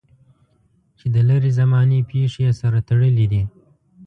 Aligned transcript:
چې 0.97 1.05
د 1.13 1.17
لرې 1.29 1.51
زمانې 1.59 1.99
پېښې 2.09 2.41
یې 2.45 2.51
سره 2.61 2.79
تړلې 2.89 3.25
دي. 3.31 3.43